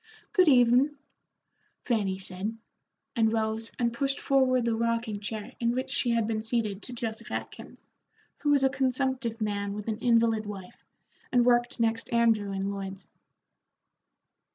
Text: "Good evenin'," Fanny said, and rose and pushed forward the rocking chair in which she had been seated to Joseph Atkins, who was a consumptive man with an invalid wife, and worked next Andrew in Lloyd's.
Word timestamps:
"Good 0.33 0.47
evenin'," 0.47 0.97
Fanny 1.85 2.17
said, 2.17 2.57
and 3.15 3.31
rose 3.31 3.71
and 3.77 3.93
pushed 3.93 4.19
forward 4.19 4.65
the 4.65 4.73
rocking 4.75 5.19
chair 5.19 5.53
in 5.59 5.73
which 5.75 5.91
she 5.91 6.09
had 6.09 6.25
been 6.25 6.41
seated 6.41 6.81
to 6.81 6.93
Joseph 6.93 7.29
Atkins, 7.31 7.91
who 8.39 8.49
was 8.49 8.63
a 8.63 8.69
consumptive 8.69 9.39
man 9.39 9.73
with 9.73 9.87
an 9.87 9.99
invalid 9.99 10.47
wife, 10.47 10.83
and 11.31 11.45
worked 11.45 11.79
next 11.79 12.11
Andrew 12.11 12.51
in 12.51 12.71
Lloyd's. 12.71 13.09